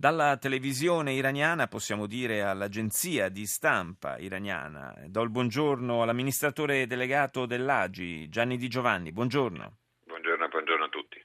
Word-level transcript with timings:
Dalla 0.00 0.38
televisione 0.38 1.12
iraniana 1.12 1.66
possiamo 1.66 2.06
dire 2.06 2.40
all'agenzia 2.40 3.28
di 3.28 3.44
stampa 3.44 4.16
iraniana. 4.16 4.94
Do 5.06 5.20
il 5.20 5.28
buongiorno 5.28 6.00
all'amministratore 6.00 6.86
delegato 6.86 7.44
dell'AGI, 7.44 8.30
Gianni 8.30 8.56
Di 8.56 8.68
Giovanni. 8.68 9.12
Buongiorno. 9.12 9.76
Buongiorno, 10.06 10.48
buongiorno 10.48 10.84
a 10.84 10.88
tutti. 10.88 11.22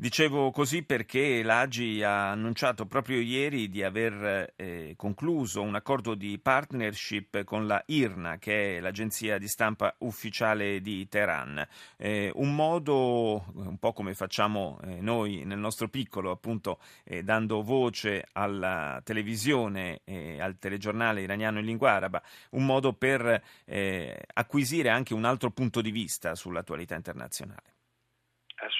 Dicevo 0.00 0.52
così 0.52 0.84
perché 0.84 1.42
l'AGI 1.42 2.04
ha 2.04 2.30
annunciato 2.30 2.86
proprio 2.86 3.18
ieri 3.18 3.68
di 3.68 3.82
aver 3.82 4.52
eh, 4.54 4.94
concluso 4.96 5.60
un 5.60 5.74
accordo 5.74 6.14
di 6.14 6.38
partnership 6.38 7.42
con 7.42 7.66
la 7.66 7.82
IRNA, 7.84 8.38
che 8.38 8.76
è 8.76 8.80
l'agenzia 8.80 9.38
di 9.38 9.48
stampa 9.48 9.92
ufficiale 9.98 10.80
di 10.80 11.08
Teheran. 11.08 11.66
Eh, 11.96 12.30
un 12.36 12.54
modo, 12.54 13.46
un 13.54 13.76
po' 13.80 13.92
come 13.92 14.14
facciamo 14.14 14.78
eh, 14.84 15.00
noi 15.00 15.42
nel 15.44 15.58
nostro 15.58 15.88
piccolo, 15.88 16.30
appunto 16.30 16.78
eh, 17.02 17.24
dando 17.24 17.64
voce 17.64 18.24
alla 18.34 19.00
televisione 19.02 20.02
e 20.04 20.40
al 20.40 20.60
telegiornale 20.60 21.22
iraniano 21.22 21.58
in 21.58 21.64
lingua 21.64 21.90
araba, 21.90 22.22
un 22.50 22.64
modo 22.64 22.92
per 22.92 23.42
eh, 23.64 24.16
acquisire 24.34 24.90
anche 24.90 25.12
un 25.12 25.24
altro 25.24 25.50
punto 25.50 25.80
di 25.80 25.90
vista 25.90 26.36
sull'attualità 26.36 26.94
internazionale. 26.94 27.77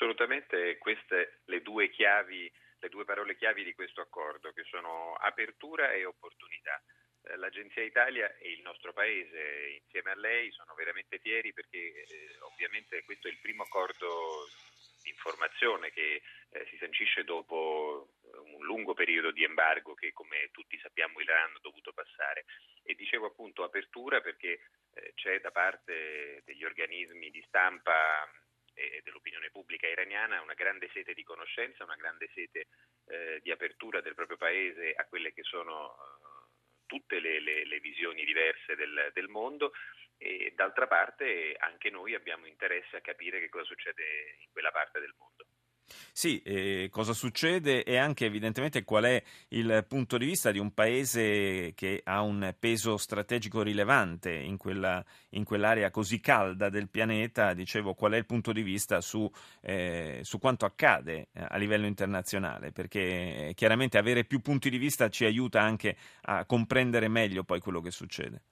Assolutamente 0.01 0.79
queste 0.79 1.41
le 1.47 1.61
due 1.61 1.91
chiavi, 1.91 2.49
le 2.79 2.89
due 2.89 3.05
parole 3.05 3.35
chiavi 3.35 3.65
di 3.65 3.75
questo 3.75 4.01
accordo, 4.01 4.53
che 4.53 4.63
sono 4.71 5.15
apertura 5.15 5.91
e 5.91 6.05
opportunità. 6.05 6.81
Eh, 7.25 7.37
L'Agenzia 7.37 7.83
Italia 7.83 8.33
e 8.37 8.53
il 8.53 8.63
nostro 8.63 8.93
Paese 8.93 9.81
insieme 9.83 10.13
a 10.13 10.15
lei 10.15 10.53
sono 10.53 10.73
veramente 10.77 11.19
fieri 11.19 11.53
perché 11.53 11.79
eh, 11.79 12.39
ovviamente 12.43 13.03
questo 13.03 13.27
è 13.27 13.33
il 13.33 13.41
primo 13.43 13.65
accordo 13.65 14.47
di 15.03 15.09
informazione 15.11 15.91
che 15.91 16.23
eh, 16.51 16.67
si 16.71 16.77
sancisce 16.77 17.25
dopo 17.25 18.11
un 18.55 18.65
lungo 18.65 18.95
periodo 18.95 19.33
di 19.33 19.43
embargo 19.43 19.95
che 19.95 20.13
come 20.13 20.51
tutti 20.53 20.79
sappiamo 20.79 21.19
l'Iran 21.19 21.57
ha 21.57 21.61
dovuto 21.61 21.93
passare. 21.93 22.45
E 22.85 22.95
dicevo 22.95 23.27
appunto 23.27 23.65
apertura 23.65 24.21
perché 24.21 24.61
eh, 24.95 25.13
c'è 25.17 25.41
da 25.41 25.51
parte 25.51 26.43
degli 26.45 26.63
organismi 26.63 27.31
di 27.31 27.43
stampa 27.49 28.31
e 28.79 29.01
dell'opinione 29.03 29.51
pubblica 29.51 29.89
iraniana 29.89 30.41
una 30.41 30.55
grande 30.55 30.89
sete 30.93 31.13
di 31.13 31.25
conoscenza, 31.25 31.83
una 31.83 31.97
grande 31.97 32.31
sete 32.33 32.69
eh, 33.09 33.41
di 33.43 33.51
apertura 33.51 34.01
del 34.01 34.15
proprio 34.15 34.37
paese 34.37 34.93
a 34.95 35.05
quelle 35.07 35.33
che 35.33 35.43
sono 35.43 35.91
eh, 35.91 36.87
tutte 36.87 37.19
le, 37.19 37.41
le, 37.41 37.67
le, 37.67 37.81
visioni 37.81 38.25
diverse 38.25 38.77
del, 38.77 39.11
del, 39.13 39.29
mondo 39.29 39.73
e 40.17 40.53
d'altra 40.55 40.87
parte 40.87 41.57
anche 41.59 41.91
noi 41.91 42.15
abbiamo 42.15 42.47
interesse 42.47 42.97
a 42.97 43.01
capire 43.01 43.41
che 43.41 43.49
cosa 43.49 43.65
succede 43.65 44.37
in 44.41 44.51
quella 44.53 44.71
parte 44.71 45.01
del 45.01 45.15
mondo. 45.19 45.48
Sì, 46.13 46.43
eh, 46.43 46.89
cosa 46.91 47.13
succede 47.13 47.85
e 47.85 47.97
anche 47.97 48.27
evidentemente 48.27 48.85
qual 48.85 49.05
è 49.05 49.23
il 49.49 49.85
punto 49.89 50.17
di 50.19 50.27
vista 50.27 50.51
di 50.51 50.59
un 50.59 50.73
paese 50.75 51.73
che 51.75 52.01
ha 52.05 52.21
un 52.21 52.55
peso 52.59 52.97
strategico 52.97 53.63
rilevante 53.63 54.33
in, 54.33 54.57
quella, 54.57 55.05
in 55.31 55.45
quell'area 55.45 55.91
così 55.91 56.21
calda 56.21 56.69
del 56.69 56.89
pianeta. 56.89 57.55
Dicevo, 57.55 57.95
qual 57.95 58.13
è 58.13 58.17
il 58.17 58.27
punto 58.27 58.53
di 58.53 58.63
vista 58.63 59.01
su, 59.01 59.31
eh, 59.63 60.21
su 60.23 60.39
quanto 60.39 60.65
accade 60.65 61.29
a 61.35 61.57
livello 61.57 61.87
internazionale, 61.87 62.73
perché 62.73 63.49
eh, 63.49 63.55
chiaramente 63.55 63.99
avere 63.99 64.25
più 64.25 64.41
punti 64.41 64.71
di 64.71 64.79
vista 64.79 65.09
ci 65.09 65.25
aiuta 65.25 65.61
anche 65.61 65.97
a 66.23 66.45
comprendere 66.45 67.09
meglio 67.09 67.45
poi 67.45 67.61
quello 67.61 67.81
che 67.81 67.91
succede. 67.91 68.43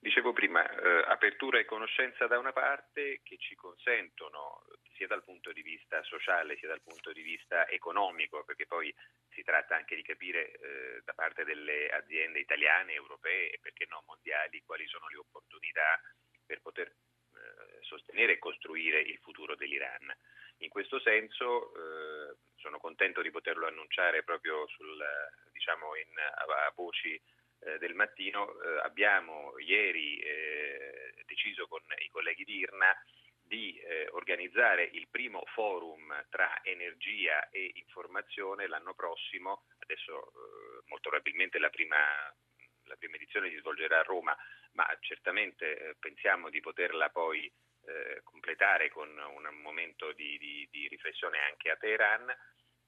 Dicevo 0.00 0.32
prima, 0.32 0.62
eh, 0.62 1.04
apertura 1.08 1.58
e 1.58 1.64
conoscenza 1.64 2.26
da 2.26 2.38
una 2.38 2.52
parte 2.52 3.20
che 3.24 3.36
ci 3.38 3.56
consentono 3.56 4.62
sia 4.98 5.06
dal 5.06 5.22
punto 5.22 5.52
di 5.52 5.62
vista 5.62 6.02
sociale 6.02 6.58
sia 6.58 6.68
dal 6.68 6.82
punto 6.82 7.12
di 7.12 7.22
vista 7.22 7.66
economico, 7.68 8.44
perché 8.44 8.66
poi 8.66 8.92
si 9.30 9.42
tratta 9.42 9.76
anche 9.76 9.94
di 9.94 10.02
capire 10.02 10.50
eh, 10.50 11.00
da 11.04 11.14
parte 11.14 11.44
delle 11.44 11.88
aziende 11.88 12.40
italiane, 12.40 12.92
europee 12.92 13.52
e 13.52 13.58
perché 13.62 13.86
no 13.88 14.02
mondiali 14.06 14.62
quali 14.66 14.86
sono 14.88 15.06
le 15.08 15.18
opportunità 15.18 16.00
per 16.44 16.60
poter 16.60 16.88
eh, 16.88 17.78
sostenere 17.82 18.32
e 18.32 18.38
costruire 18.38 19.00
il 19.00 19.18
futuro 19.18 19.54
dell'Iran. 19.54 20.12
In 20.62 20.68
questo 20.68 20.98
senso 20.98 21.72
eh, 21.74 22.36
sono 22.56 22.78
contento 22.78 23.22
di 23.22 23.30
poterlo 23.30 23.68
annunciare 23.68 24.24
proprio 24.24 24.66
sul, 24.66 25.00
diciamo 25.52 25.94
in, 25.94 26.18
a, 26.18 26.66
a 26.66 26.72
voci 26.74 27.14
eh, 27.60 27.78
del 27.78 27.94
mattino 27.94 28.60
eh, 28.60 28.80
abbiamo 28.82 29.56
ieri 29.58 30.18
eh, 30.18 31.14
deciso 31.26 31.68
con 31.68 31.82
i 31.98 32.08
colleghi 32.08 32.44
di 32.44 32.58
IRNA 32.58 33.04
di 33.48 33.76
eh, 33.78 34.06
organizzare 34.12 34.84
il 34.92 35.08
primo 35.10 35.42
forum 35.46 36.26
tra 36.28 36.60
energia 36.62 37.48
e 37.48 37.72
informazione 37.74 38.68
l'anno 38.68 38.94
prossimo, 38.94 39.64
adesso 39.78 40.12
eh, 40.12 40.82
molto 40.86 41.08
probabilmente 41.08 41.58
la 41.58 41.70
prima, 41.70 41.96
la 42.84 42.96
prima, 42.96 43.16
edizione 43.16 43.48
si 43.48 43.56
svolgerà 43.56 44.00
a 44.00 44.02
Roma, 44.02 44.36
ma 44.72 44.86
certamente 45.00 45.78
eh, 45.78 45.96
pensiamo 45.98 46.50
di 46.50 46.60
poterla 46.60 47.08
poi 47.10 47.50
completare 48.22 48.90
con 48.90 49.08
un 49.08 49.48
momento 49.62 50.12
di, 50.12 50.36
di, 50.36 50.68
di 50.70 50.88
riflessione 50.88 51.38
anche 51.38 51.70
a 51.70 51.76
Teheran 51.76 52.26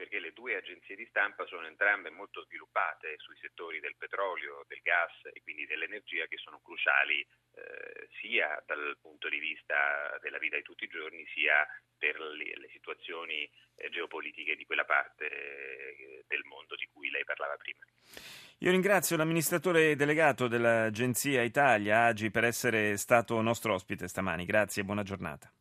perché 0.00 0.18
le 0.18 0.32
due 0.32 0.56
agenzie 0.56 0.96
di 0.96 1.04
stampa 1.10 1.44
sono 1.44 1.66
entrambe 1.66 2.08
molto 2.08 2.42
sviluppate 2.44 3.16
sui 3.18 3.36
settori 3.36 3.80
del 3.80 3.96
petrolio, 3.98 4.64
del 4.66 4.80
gas 4.80 5.12
e 5.30 5.42
quindi 5.42 5.66
dell'energia 5.66 6.24
che 6.24 6.38
sono 6.38 6.58
cruciali 6.64 7.20
eh, 7.20 8.08
sia 8.18 8.62
dal 8.64 8.96
punto 8.98 9.28
di 9.28 9.38
vista 9.38 10.16
della 10.22 10.38
vita 10.38 10.56
di 10.56 10.62
tutti 10.62 10.84
i 10.84 10.88
giorni 10.88 11.26
sia 11.34 11.68
per 11.98 12.18
le, 12.18 12.56
le 12.56 12.68
situazioni 12.72 13.44
eh, 13.74 13.90
geopolitiche 13.90 14.56
di 14.56 14.64
quella 14.64 14.86
parte 14.86 15.28
eh, 15.28 16.24
del 16.26 16.44
mondo 16.44 16.76
di 16.76 16.88
cui 16.90 17.10
lei 17.10 17.24
parlava 17.24 17.56
prima. 17.56 17.84
Io 18.60 18.70
ringrazio 18.70 19.18
l'amministratore 19.18 19.96
delegato 19.96 20.48
dell'Agenzia 20.48 21.42
Italia, 21.42 22.04
Agi, 22.04 22.30
per 22.30 22.44
essere 22.44 22.96
stato 22.96 23.38
nostro 23.42 23.74
ospite 23.74 24.08
stamani. 24.08 24.46
Grazie 24.46 24.80
e 24.80 24.84
buona 24.86 25.02
giornata. 25.02 25.52